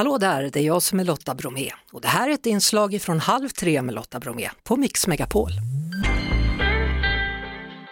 Hallå 0.00 0.18
där, 0.18 0.50
det 0.52 0.60
är 0.60 0.64
jag 0.64 0.82
som 0.82 1.00
är 1.00 1.04
Lotta 1.04 1.34
Bromé 1.34 1.70
och 1.92 2.00
det 2.00 2.08
här 2.08 2.28
är 2.28 2.34
ett 2.34 2.46
inslag 2.46 3.02
från 3.02 3.20
Halv 3.20 3.48
tre 3.48 3.82
med 3.82 3.94
Lotta 3.94 4.20
Bromé 4.20 4.50
på 4.62 4.76
Mix 4.76 5.06
Megapol. 5.06 5.50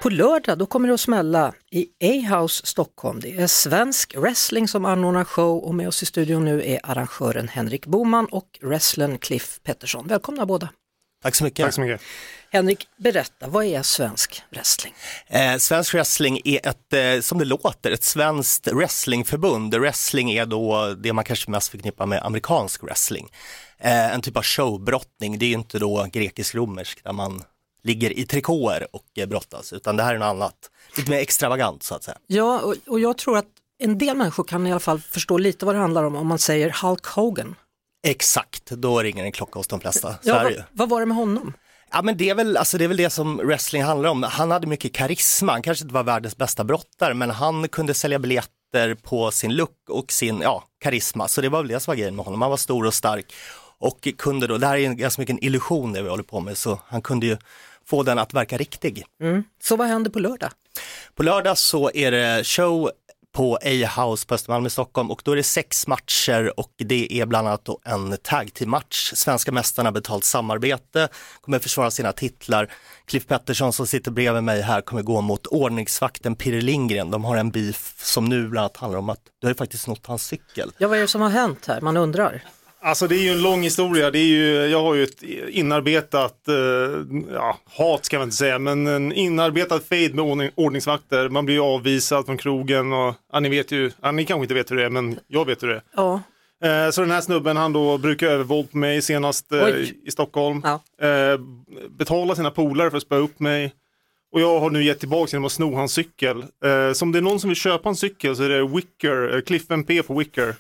På 0.03 0.11
lördag 0.11 0.59
då 0.59 0.67
kommer 0.67 0.89
det 0.89 0.95
att 0.95 1.01
smälla 1.01 1.53
i 1.71 1.87
A-House 2.01 2.67
Stockholm. 2.67 3.21
Det 3.21 3.37
är 3.37 3.47
svensk 3.47 4.17
wrestling 4.17 4.69
som 4.69 4.85
anordnar 4.85 5.25
show 5.25 5.65
och 5.65 5.75
med 5.75 5.89
oss 5.89 6.03
i 6.03 6.07
studion 6.07 6.45
nu 6.45 6.63
är 6.65 6.81
arrangören 6.83 7.49
Henrik 7.49 7.87
Boman 7.87 8.27
och 8.27 8.59
wrestlern 8.63 9.19
Cliff 9.19 9.61
Pettersson. 9.63 10.07
Välkomna 10.07 10.47
båda! 10.47 10.69
Tack 11.23 11.35
så 11.35 11.45
mycket. 11.45 11.65
Tack 11.65 11.75
så 11.75 11.81
mycket. 11.81 12.01
Henrik, 12.51 12.89
berätta, 12.97 13.47
vad 13.49 13.65
är 13.65 13.83
svensk 13.83 14.43
wrestling? 14.51 14.95
Eh, 15.27 15.57
svensk 15.57 15.95
wrestling 15.95 16.41
är 16.45 16.69
ett, 16.69 16.93
eh, 16.93 17.21
som 17.21 17.39
det 17.39 17.45
låter, 17.45 17.91
ett 17.91 18.05
svenskt 18.05 18.67
wrestlingförbund. 18.67 19.75
Wrestling 19.75 20.31
är 20.31 20.47
då 20.47 20.95
det 20.95 21.13
man 21.13 21.25
kanske 21.25 21.51
mest 21.51 21.69
förknippar 21.69 22.07
med 22.07 22.23
amerikansk 22.23 22.83
wrestling. 22.83 23.29
Eh, 23.79 24.15
en 24.15 24.23
typ 24.23 24.37
av 24.37 24.43
showbrottning, 24.43 25.39
det 25.39 25.47
är 25.47 25.53
inte 25.53 25.79
då 25.79 26.07
grekisk-romersk 26.13 27.05
där 27.05 27.13
man 27.13 27.45
ligger 27.83 28.19
i 28.19 28.27
trikåer 28.27 28.87
och 28.93 29.07
eh, 29.17 29.27
brottas, 29.27 29.73
utan 29.73 29.97
det 29.97 30.03
här 30.03 30.15
är 30.15 30.19
något 30.19 30.27
annat. 30.27 30.55
Lite 30.97 31.11
mer 31.11 31.19
extravagant 31.19 31.83
så 31.83 31.95
att 31.95 32.05
säga. 32.05 32.19
Ja, 32.27 32.61
och, 32.61 32.75
och 32.87 33.01
jag 33.01 33.19
tror 33.19 33.39
att 33.39 33.47
en 33.79 33.99
del 33.99 34.17
människor 34.17 34.45
kan 34.45 34.67
i 34.67 34.71
alla 34.71 34.81
fall 34.81 35.01
förstå 35.01 35.39
lite 35.39 35.67
vad 35.67 35.75
det 35.75 35.79
handlar 35.79 36.05
om 36.05 36.17
om 36.17 36.27
man 36.27 36.39
säger 36.39 36.75
Hulk 36.83 37.07
Hogan. 37.07 37.55
Exakt, 38.07 38.71
då 38.71 39.03
ringer 39.03 39.25
en 39.25 39.33
klocka 39.33 39.59
hos 39.59 39.69
de 39.69 39.81
flesta. 39.81 40.13
Så 40.13 40.29
Ja, 40.29 40.43
vad, 40.43 40.65
vad 40.73 40.89
var 40.89 41.01
det 41.01 41.07
med 41.07 41.17
honom? 41.17 41.53
Ja 41.91 42.03
men 42.03 42.17
det 42.17 42.31
är, 42.31 42.35
väl, 42.35 42.57
alltså 42.57 42.79
det 42.79 42.85
är 42.85 42.89
väl 42.89 42.97
det 42.97 43.11
som 43.11 43.37
wrestling 43.37 43.83
handlar 43.83 44.11
om. 44.11 44.23
Han 44.23 44.51
hade 44.51 44.67
mycket 44.67 44.93
karisma, 44.93 45.53
han 45.53 45.63
kanske 45.63 45.85
inte 45.85 45.95
var 45.95 46.03
världens 46.05 46.37
bästa 46.37 46.65
brottare 46.65 47.15
men 47.15 47.31
han 47.31 47.69
kunde 47.69 47.95
sälja 47.95 48.19
biljetter 48.19 48.95
på 48.95 49.31
sin 49.31 49.55
look 49.55 49.77
och 49.89 50.13
sin 50.13 50.41
ja, 50.41 50.65
karisma. 50.81 51.29
Så 51.29 51.41
det 51.41 51.49
var 51.49 51.59
väl 51.59 51.69
det 51.69 51.81
som 51.81 51.91
var 51.91 51.97
grejen 51.97 52.17
med 52.17 52.25
honom, 52.25 52.43
han 52.43 52.51
var 52.51 52.57
stor 52.57 52.87
och 52.87 52.95
stark. 52.95 53.35
Och 53.81 54.09
kunde 54.19 54.47
då, 54.47 54.59
det 54.59 54.67
här 54.67 54.75
är 54.75 54.79
ju 54.79 54.95
ganska 54.95 55.23
mycket 55.23 55.33
en 55.33 55.45
illusion 55.45 55.93
det 55.93 56.03
vi 56.03 56.09
håller 56.09 56.23
på 56.23 56.41
med, 56.41 56.59
så 56.59 56.81
han 56.87 57.03
kunde 57.03 57.27
ju 57.27 57.37
få 57.87 58.03
den 58.03 58.19
att 58.19 58.35
verka 58.35 58.57
riktig. 58.57 59.05
Så 59.63 59.77
vad 59.77 59.87
händer 59.89 60.11
på 60.11 60.19
lördag? 60.19 60.51
På 61.15 61.23
lördag 61.23 61.59
så 61.59 61.91
är 61.95 62.11
det 62.11 62.47
show 62.47 62.91
på 63.39 63.57
A-House 63.57 64.27
på 64.27 64.35
Östermalm 64.35 64.67
i 64.67 64.71
Stockholm 64.71 65.11
och 65.11 65.23
då 65.25 65.33
är 65.33 65.37
det 65.37 65.43
sex 65.43 65.87
matcher 65.87 66.61
och 66.61 66.73
det 66.77 67.21
är 67.21 67.27
bland 67.27 67.49
annat 67.49 67.65
då 67.65 67.81
en 67.85 68.17
tag 68.23 68.55
team 68.55 68.71
match. 68.71 69.13
Svenska 69.15 69.53
mästarna 69.53 69.93
betalt 69.93 70.25
samarbete, 70.25 71.09
kommer 71.41 71.59
försvara 71.59 71.91
sina 71.91 72.13
titlar. 72.13 72.73
Cliff 73.07 73.27
Pettersson 73.27 73.73
som 73.73 73.87
sitter 73.87 74.11
bredvid 74.11 74.43
mig 74.43 74.63
här 74.63 74.81
kommer 74.81 75.03
gå 75.03 75.21
mot 75.21 75.47
ordningsvakten 75.47 76.37
Pirre 76.37 76.61
Lindgren. 76.61 77.11
De 77.11 77.25
har 77.25 77.37
en 77.37 77.51
beef 77.51 77.95
som 78.05 78.25
nu 78.25 78.49
bland 78.49 78.65
annat 78.65 78.77
handlar 78.77 78.99
om 78.99 79.09
att 79.09 79.21
du 79.41 79.47
har 79.47 79.51
ju 79.51 79.57
faktiskt 79.57 79.83
snott 79.83 80.07
hans 80.07 80.23
cykel. 80.23 80.73
Ja, 80.79 80.89
vad 80.89 80.99
är 80.99 81.03
det 81.03 81.09
som 81.09 81.21
har 81.21 81.31
hänt 81.31 81.67
här? 81.67 81.81
Man 81.81 81.97
undrar. 81.97 82.43
Alltså 82.81 83.07
det 83.07 83.17
är 83.17 83.23
ju 83.23 83.31
en 83.31 83.43
lång 83.43 83.63
historia. 83.63 84.11
Det 84.11 84.19
är 84.19 84.27
ju, 84.27 84.67
jag 84.67 84.83
har 84.83 84.95
ju 84.95 85.05
ett 85.05 85.23
inarbetat, 85.49 86.49
eh, 86.49 86.55
ja, 87.33 87.59
hat 87.65 88.05
ska 88.05 88.19
man 88.19 88.27
inte 88.27 88.37
säga, 88.37 88.59
men 88.59 88.87
en 88.87 89.13
inarbetad 89.13 89.81
fade 89.81 90.15
med 90.15 90.25
ordning, 90.25 90.51
ordningsvakter. 90.55 91.29
Man 91.29 91.47
blir 91.47 91.75
avvisad 91.75 92.27
från 92.27 92.39
krogen 92.39 92.93
och, 92.93 93.15
ja, 93.33 93.41
ni 93.41 93.49
vet 93.49 93.73
ju, 93.73 93.91
ja, 94.03 94.13
ni 94.13 94.25
kanske 94.25 94.43
inte 94.45 94.55
vet 94.55 94.71
hur 94.71 94.77
det 94.77 94.85
är, 94.85 94.91
men 94.91 95.19
jag 95.27 95.45
vet 95.45 95.63
hur 95.63 95.69
det 95.69 95.75
är. 95.75 95.83
Ja, 95.97 96.21
Eh, 96.65 96.91
så 96.91 97.01
den 97.01 97.11
här 97.11 97.21
snubben 97.21 97.57
han 97.57 97.73
då 97.73 97.99
brukar 97.99 98.27
övervåld 98.27 98.71
på 98.71 98.79
mig 98.79 99.03
senast 99.03 99.53
eh, 99.53 99.69
i 100.05 100.11
Stockholm. 100.11 100.63
Ja. 100.65 101.07
Eh, 101.07 101.41
betala 101.91 102.35
sina 102.35 102.51
polare 102.51 102.91
för 102.91 102.97
att 102.97 103.03
spöa 103.03 103.19
upp 103.19 103.41
mig. 103.41 103.75
Och 104.33 104.41
jag 104.41 104.61
har 104.61 104.71
nu 104.71 104.85
gett 104.85 105.01
tillbaka 105.01 105.31
genom 105.31 105.45
att 105.45 105.53
sno 105.53 105.75
hans 105.75 105.93
cykel. 105.93 106.43
Eh, 106.65 106.93
så 106.93 107.05
om 107.05 107.13
det 107.13 107.19
är 107.19 107.23
någon 107.23 107.41
som 107.41 107.49
vill 107.49 107.57
köpa 107.57 107.89
en 107.89 107.97
cykel 107.97 108.37
så 108.37 108.43
är 108.43 108.49
det 108.49 108.67
Wicker, 108.67 109.35
eh, 109.35 109.41
Cliff 109.41 109.71
MP 109.71 110.03
på 110.03 110.15
Wicker. 110.19 110.55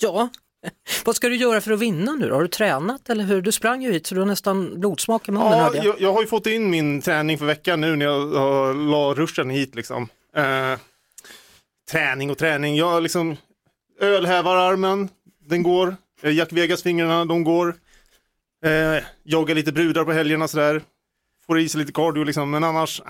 ja. 0.00 0.28
Vad 1.04 1.16
ska 1.16 1.28
du 1.28 1.36
göra 1.36 1.60
för 1.60 1.72
att 1.72 1.80
vinna 1.80 2.12
nu 2.12 2.28
då? 2.28 2.34
Har 2.34 2.42
du 2.42 2.48
tränat 2.48 3.10
eller 3.10 3.24
hur? 3.24 3.42
Du 3.42 3.52
sprang 3.52 3.82
ju 3.82 3.92
hit 3.92 4.06
så 4.06 4.14
du 4.14 4.20
har 4.20 4.26
nästan 4.26 4.80
blodsmak 4.80 5.28
i 5.28 5.32
munnen 5.32 5.52
Ja, 5.52 5.70
jag. 5.74 5.84
jag, 5.84 6.00
jag 6.00 6.12
har 6.12 6.20
ju 6.20 6.26
fått 6.26 6.46
in 6.46 6.70
min 6.70 7.00
träning 7.00 7.38
för 7.38 7.46
veckan 7.46 7.80
nu 7.80 7.96
när 7.96 8.06
jag 8.06 8.32
uh, 8.32 8.90
la 8.90 9.14
ruschen 9.14 9.50
hit 9.50 9.74
liksom. 9.74 10.08
Eh, 10.36 10.78
träning 11.90 12.30
och 12.30 12.38
träning, 12.38 12.76
jag 12.76 13.02
liksom 13.02 13.36
ölhävararmen, 14.00 15.08
den 15.46 15.62
går. 15.62 15.96
Eh, 16.22 16.32
Jack 16.32 16.52
Vegas-fingrarna, 16.52 17.24
de 17.24 17.44
går. 17.44 17.74
Eh, 18.64 19.04
joggar 19.24 19.54
lite 19.54 19.72
brudar 19.72 20.04
på 20.04 20.12
helgerna 20.12 20.48
sådär. 20.48 20.82
Får 21.46 21.60
i 21.60 21.68
sig 21.68 21.80
lite 21.80 21.92
cardio 21.92 22.24
liksom, 22.24 22.50
men 22.50 22.64
annars, 22.64 23.00
äh, 23.00 23.06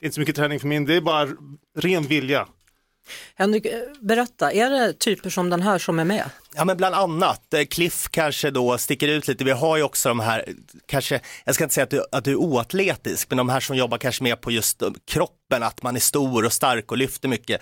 det 0.00 0.04
är 0.04 0.06
inte 0.06 0.14
så 0.14 0.20
mycket 0.20 0.36
träning 0.36 0.60
för 0.60 0.66
min. 0.66 0.84
Det 0.84 0.94
är 0.94 1.00
bara 1.00 1.28
ren 1.78 2.02
vilja. 2.02 2.48
Henrik, 3.34 3.66
eh, 3.66 3.80
berätta, 4.00 4.52
är 4.52 4.70
det 4.70 4.92
typer 4.92 5.30
som 5.30 5.50
den 5.50 5.62
här 5.62 5.78
som 5.78 5.98
är 5.98 6.04
med? 6.04 6.24
Ja 6.54 6.64
men 6.64 6.76
bland 6.76 6.94
annat, 6.94 7.54
eh, 7.54 7.64
Cliff 7.64 8.08
kanske 8.10 8.50
då 8.50 8.78
sticker 8.78 9.08
ut 9.08 9.28
lite, 9.28 9.44
vi 9.44 9.50
har 9.50 9.76
ju 9.76 9.82
också 9.82 10.08
de 10.08 10.20
här, 10.20 10.44
kanske, 10.86 11.20
jag 11.44 11.54
ska 11.54 11.64
inte 11.64 11.74
säga 11.74 11.84
att 11.84 11.90
du, 11.90 12.04
att 12.12 12.24
du 12.24 12.30
är 12.30 12.36
oatletisk, 12.36 13.30
men 13.30 13.36
de 13.38 13.48
här 13.48 13.60
som 13.60 13.76
jobbar 13.76 13.98
kanske 13.98 14.22
mer 14.22 14.36
på 14.36 14.50
just 14.50 14.82
eh, 14.82 14.88
kroppen, 15.10 15.62
att 15.62 15.82
man 15.82 15.96
är 15.96 16.00
stor 16.00 16.44
och 16.44 16.52
stark 16.52 16.90
och 16.92 16.98
lyfter 16.98 17.28
mycket. 17.28 17.60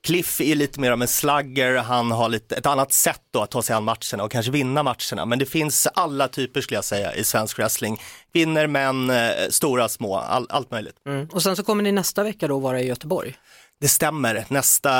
Cliff 0.00 0.40
är 0.40 0.54
lite 0.54 0.80
mer 0.80 0.90
av 0.90 1.02
en 1.02 1.08
slagger, 1.08 1.76
han 1.76 2.10
har 2.10 2.28
lite, 2.28 2.56
ett 2.56 2.66
annat 2.66 2.92
sätt 2.92 3.20
då 3.30 3.42
att 3.42 3.50
ta 3.50 3.62
sig 3.62 3.76
an 3.76 3.84
matcherna 3.84 4.24
och 4.24 4.30
kanske 4.32 4.52
vinna 4.52 4.82
matcherna, 4.82 5.26
men 5.26 5.38
det 5.38 5.46
finns 5.46 5.86
alla 5.94 6.28
typer 6.28 6.60
skulle 6.60 6.76
jag 6.76 6.84
säga 6.84 7.14
i 7.14 7.24
svensk 7.24 7.58
wrestling. 7.58 8.00
Kvinnor, 8.32 8.66
män, 8.66 9.12
stora, 9.50 9.88
små, 9.88 10.16
all, 10.16 10.46
allt 10.50 10.70
möjligt. 10.70 10.94
Och 11.30 11.42
sen 11.42 11.56
så 11.56 11.62
kommer 11.62 11.82
ni 11.82 11.92
nästa 11.92 12.22
vecka 12.22 12.48
då 12.48 12.58
vara 12.58 12.80
i 12.80 12.86
Göteborg. 12.86 13.34
Det 13.82 13.88
stämmer, 13.88 14.44
nästa, 14.48 14.90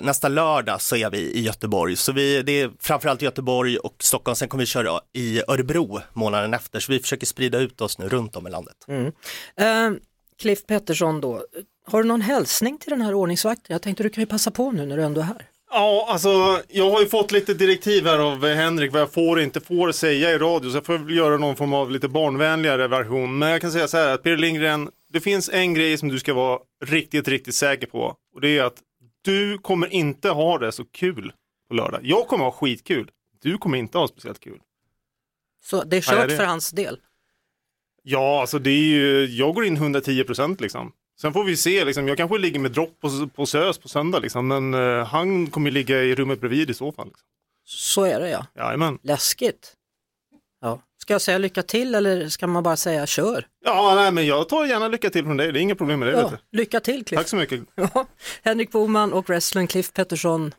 nästa 0.00 0.28
lördag 0.28 0.80
så 0.80 0.96
är 0.96 1.10
vi 1.10 1.18
i 1.18 1.40
Göteborg. 1.40 1.96
Så 1.96 2.12
vi, 2.12 2.42
det 2.42 2.60
är 2.60 2.70
framförallt 2.80 3.22
Göteborg 3.22 3.76
och 3.78 3.94
Stockholm, 3.98 4.36
sen 4.36 4.48
kommer 4.48 4.62
vi 4.62 4.66
köra 4.66 5.00
i 5.12 5.42
Örebro 5.48 6.00
månaden 6.12 6.54
efter. 6.54 6.80
Så 6.80 6.92
vi 6.92 6.98
försöker 6.98 7.26
sprida 7.26 7.58
ut 7.58 7.80
oss 7.80 7.98
nu 7.98 8.08
runt 8.08 8.36
om 8.36 8.46
i 8.46 8.50
landet. 8.50 8.76
Eh, 8.88 9.90
Cliff 10.40 10.66
Pettersson 10.66 11.20
då, 11.20 11.42
har 11.86 12.02
du 12.02 12.08
någon 12.08 12.20
hälsning 12.20 12.78
till 12.78 12.90
den 12.90 13.02
här 13.02 13.14
ordningsvakten? 13.14 13.74
Jag 13.74 13.82
tänkte 13.82 14.02
du 14.02 14.10
kan 14.10 14.22
ju 14.22 14.26
passa 14.26 14.50
på 14.50 14.70
nu 14.70 14.86
när 14.86 14.96
du 14.96 15.02
ändå 15.02 15.20
är 15.20 15.24
här. 15.24 15.46
Ja, 15.70 16.06
alltså 16.08 16.60
jag 16.68 16.90
har 16.90 17.00
ju 17.00 17.06
fått 17.06 17.32
lite 17.32 17.54
direktiv 17.54 18.06
här 18.06 18.18
av 18.18 18.46
eh, 18.46 18.56
Henrik 18.56 18.92
vad 18.92 19.00
jag 19.00 19.12
får 19.12 19.36
och 19.36 19.42
inte 19.42 19.60
får 19.60 19.92
säga 19.92 20.30
i 20.30 20.38
radio, 20.38 20.70
så 20.70 20.76
jag 20.76 20.86
får 20.86 20.98
väl 20.98 21.16
göra 21.16 21.36
någon 21.36 21.56
form 21.56 21.74
av 21.74 21.90
lite 21.90 22.08
barnvänligare 22.08 22.88
version. 22.88 23.38
Men 23.38 23.50
jag 23.50 23.60
kan 23.60 23.72
säga 23.72 23.88
så 23.88 23.96
här 23.96 24.14
att 24.14 24.22
Peter 24.22 24.36
Lindgren, 24.36 24.88
det 25.12 25.20
finns 25.20 25.50
en 25.52 25.74
grej 25.74 25.98
som 25.98 26.08
du 26.08 26.18
ska 26.18 26.34
vara 26.34 26.58
riktigt, 26.84 27.28
riktigt 27.28 27.54
säker 27.54 27.86
på. 27.86 28.16
Och 28.34 28.40
det 28.40 28.58
är 28.58 28.64
att 28.64 28.82
du 29.22 29.58
kommer 29.58 29.92
inte 29.92 30.28
ha 30.28 30.58
det 30.58 30.72
så 30.72 30.84
kul 30.84 31.32
på 31.68 31.74
lördag. 31.74 32.00
Jag 32.04 32.26
kommer 32.28 32.44
ha 32.44 32.52
skitkul. 32.52 33.10
Du 33.42 33.58
kommer 33.58 33.78
inte 33.78 33.98
ha 33.98 34.08
speciellt 34.08 34.40
kul. 34.40 34.60
Så 35.64 35.84
det 35.84 35.96
är 35.96 36.00
kört 36.00 36.28
det- 36.28 36.36
för 36.36 36.44
hans 36.44 36.70
del. 36.70 37.00
Ja, 38.02 38.40
alltså 38.40 38.58
det 38.58 38.70
är 38.70 38.84
ju, 38.84 39.26
jag 39.26 39.54
går 39.54 39.64
in 39.64 39.76
110% 39.76 40.60
liksom. 40.60 40.92
Sen 41.20 41.32
får 41.32 41.44
vi 41.44 41.56
se, 41.56 41.84
liksom, 41.84 42.08
jag 42.08 42.16
kanske 42.16 42.38
ligger 42.38 42.60
med 42.60 42.70
dropp 42.72 43.00
på, 43.00 43.28
på 43.34 43.46
SÖS 43.46 43.78
på 43.78 43.88
söndag 43.88 44.18
liksom, 44.18 44.48
men 44.48 44.74
eh, 44.74 45.04
han 45.06 45.46
kommer 45.46 45.70
ligga 45.70 46.02
i 46.02 46.14
rummet 46.14 46.40
bredvid 46.40 46.70
i 46.70 46.74
så 46.74 46.92
fall. 46.92 47.06
Liksom. 47.06 47.26
Så 47.64 48.04
är 48.04 48.20
det 48.20 48.30
ja. 48.30 48.46
Jajamän. 48.56 48.98
Läskigt. 49.02 49.76
Ska 51.02 51.14
jag 51.14 51.22
säga 51.22 51.38
lycka 51.38 51.62
till 51.62 51.94
eller 51.94 52.28
ska 52.28 52.46
man 52.46 52.62
bara 52.62 52.76
säga 52.76 53.06
kör? 53.06 53.46
Ja, 53.64 53.94
nej, 53.94 54.12
men 54.12 54.26
jag 54.26 54.48
tar 54.48 54.66
gärna 54.66 54.88
lycka 54.88 55.10
till 55.10 55.24
från 55.24 55.36
dig, 55.36 55.52
det 55.52 55.58
är 55.58 55.60
inga 55.60 55.74
problem 55.74 55.98
med 56.00 56.08
det. 56.08 56.20
Ja, 56.20 56.32
lycka 56.52 56.80
till 56.80 57.04
Cliff. 57.04 57.18
Tack 57.18 57.28
så 57.28 57.36
mycket. 57.36 57.60
Ja. 57.74 58.06
Henrik 58.42 58.70
Boman 58.70 59.12
och 59.12 59.28
wrestlern 59.28 59.66
Cliff 59.66 59.92
Pettersson. 59.92 60.54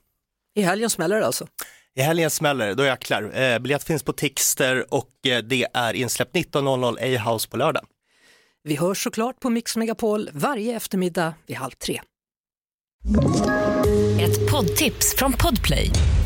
I 0.55 0.61
helgen 0.61 0.89
smäller 0.89 1.19
det 1.19 1.25
alltså. 1.25 1.47
I 1.95 2.01
helgen 2.01 2.29
smäller 2.29 2.67
det, 2.67 2.73
då 2.73 2.85
jäklar. 2.85 3.41
Eh, 3.41 3.59
biljett 3.59 3.83
finns 3.83 4.03
på 4.03 4.13
Tixter 4.13 4.93
och 4.93 5.27
eh, 5.27 5.43
det 5.43 5.67
är 5.73 5.93
insläppt 5.93 6.35
19.00 6.35 6.97
A-house 6.99 7.49
på 7.49 7.57
lördag. 7.57 7.85
Vi 8.63 8.75
hörs 8.75 9.03
såklart 9.03 9.39
på 9.39 9.49
Mix 9.49 9.75
Megapol 9.75 10.29
varje 10.33 10.75
eftermiddag 10.75 11.33
vid 11.47 11.57
halv 11.57 11.71
tre. 11.71 12.01
Ett 14.21 14.51
poddtips 14.51 15.15
från 15.15 15.33
Podplay. 15.33 15.89